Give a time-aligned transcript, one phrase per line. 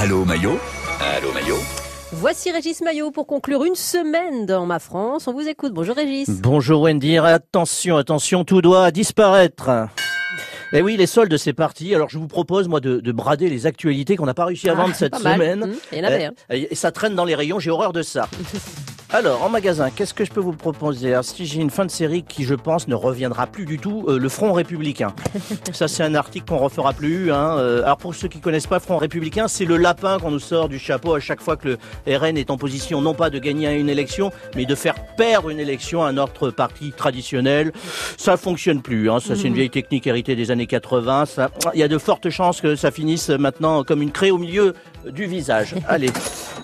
[0.00, 0.58] Allô Maillot
[1.16, 1.58] Allô Maillot
[2.12, 5.28] Voici Régis Maillot pour conclure une semaine dans ma France.
[5.28, 5.72] On vous écoute.
[5.72, 6.28] Bonjour Régis.
[6.28, 7.18] Bonjour Wendy.
[7.18, 9.70] Attention, attention, tout doit disparaître.
[10.72, 11.94] Eh oui, les soldes, c'est parti.
[11.94, 14.74] Alors, je vous propose, moi, de, de brader les actualités qu'on n'a pas réussi à
[14.74, 15.34] vendre Ah, cette pas mal.
[15.34, 15.60] semaine.
[15.66, 16.32] Mmh, il y en avait, hein.
[16.50, 18.28] Et ça traîne dans les rayons, j'ai horreur de ça.
[19.12, 21.12] Alors, en magasin, qu'est-ce que je peux vous proposer?
[21.12, 24.04] Alors, Si j'ai une fin de série qui, je pense, ne reviendra plus du tout,
[24.06, 25.12] euh, le Front Républicain.
[25.72, 27.32] Ça, c'est un article qu'on refera plus.
[27.32, 27.56] Hein.
[27.58, 30.68] Euh, Alors, pour ceux qui connaissent pas Front Républicain, c'est le lapin qu'on nous sort
[30.68, 31.76] du chapeau à chaque fois que
[32.06, 35.50] le RN est en position, non pas de gagner une élection, mais de faire perdre
[35.50, 37.72] une élection à un autre parti traditionnel.
[38.16, 39.10] Ça fonctionne plus.
[39.10, 39.18] Hein.
[39.18, 41.26] Ça, c'est une vieille technique héritée des années 80.
[41.26, 44.38] Ça, il y a de fortes chances que ça finisse maintenant comme une craie au
[44.38, 44.74] milieu
[45.10, 45.74] du visage.
[45.88, 46.10] Allez,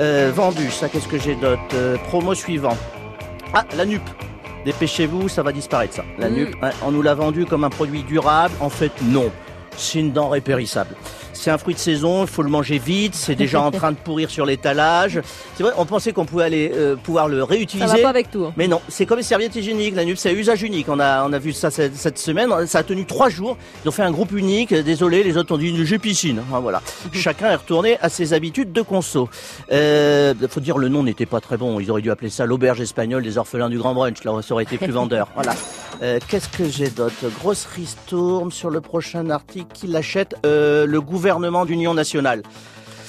[0.00, 0.70] euh, vendu.
[0.70, 2.76] Ça, qu'est-ce que j'ai d'autre Euh, Promo suivant.
[3.52, 4.08] Ah, la nupe.
[4.64, 6.04] Dépêchez-vous, ça va disparaître ça.
[6.18, 6.34] La Mm.
[6.34, 8.54] nupe, hein, on nous l'a vendu comme un produit durable.
[8.60, 9.30] En fait, non.
[9.76, 10.94] C'est une denrée périssable.
[11.32, 13.96] C'est un fruit de saison, il faut le manger vite, c'est déjà en train de
[13.96, 15.20] pourrir sur l'étalage.
[15.56, 17.86] C'est vrai, on pensait qu'on pouvait aller euh, pouvoir le Ça réutiliser.
[17.96, 18.44] va pas avec tout.
[18.44, 18.52] hein.
[18.58, 19.94] Mais non, c'est comme les serviettes hygiéniques.
[19.96, 20.88] La nupe, c'est usage unique.
[20.90, 22.50] On a, on a vu ça cette, cette semaine.
[22.66, 23.56] Ça a tenu trois jours.
[23.84, 24.74] Ils ont fait un groupe unique.
[24.74, 26.42] Désolé, les autres ont dit j'ai piscine.
[26.50, 26.82] Voilà.
[27.14, 29.30] Chacun est retourné à ses habitudes de conso.
[29.72, 31.80] Euh, faut dire le nom n'était pas très bon.
[31.80, 34.22] Ils auraient dû appeler ça l'auberge espagnole des orphelins du Grand Brunch.
[34.24, 35.28] Là, ça aurait été plus vendeur.
[35.34, 35.54] Voilà.
[36.02, 39.66] Euh, Qu'est-ce que j'ai d'autre Grosse ristourne sur le prochain article.
[39.74, 42.42] Qui l'achète Euh, Le gouvernement d'union nationale.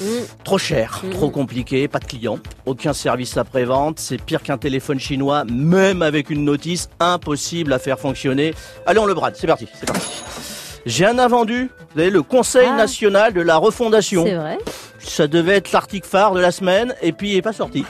[0.00, 0.04] Mmh.
[0.44, 1.10] Trop cher, Mhm.
[1.10, 6.30] trop compliqué, pas de clients, aucun service après-vente, c'est pire qu'un téléphone chinois, même avec
[6.30, 8.54] une notice, impossible à faire fonctionner.
[8.86, 10.06] Allez, on le brade, c'est parti, c'est parti.
[10.86, 12.76] J'ai un invendu, vous avez le Conseil Ah.
[12.76, 14.24] national de la refondation.
[14.24, 14.58] C'est vrai.
[15.08, 17.84] Ça devait être l'article phare de la semaine, et puis il est pas sorti.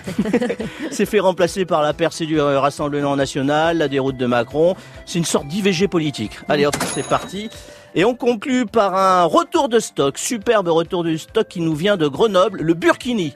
[0.91, 4.75] c'est fait remplacer par la percée du Rassemblement national, la déroute de Macron.
[5.05, 6.33] C'est une sorte d'IVG politique.
[6.49, 7.51] Allez hop, c'est parti.
[7.95, 11.97] Et on conclut par un retour de stock, superbe retour de stock qui nous vient
[11.97, 13.35] de Grenoble, le Burkini.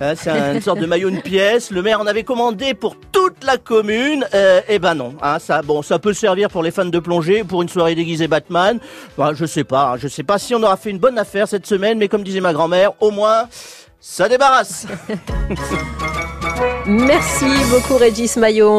[0.00, 1.70] Hein, c'est un- une sorte de maillot une pièce.
[1.72, 2.96] Le maire en avait commandé pour
[3.28, 4.26] toute la commune.
[4.34, 5.14] Euh, eh ben non.
[5.22, 8.26] Hein, ça, bon, ça peut servir pour les fans de plongée, pour une soirée déguisée
[8.26, 8.78] Batman.
[9.16, 9.92] Bah, je sais pas.
[9.92, 12.22] hein, je sais pas si on aura fait une bonne affaire cette semaine, mais comme
[12.22, 13.44] disait ma grand-mère, au moins
[14.00, 14.86] ça débarrasse.
[16.86, 18.76] Merci beaucoup Régis Maillot.